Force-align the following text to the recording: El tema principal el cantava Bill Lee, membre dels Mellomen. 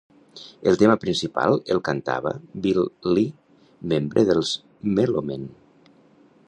El 0.69 0.77
tema 0.81 0.95
principal 1.03 1.57
el 1.75 1.81
cantava 1.89 2.31
Bill 2.65 2.81
Lee, 3.11 3.29
membre 3.93 4.27
dels 4.31 4.55
Mellomen. 4.97 5.45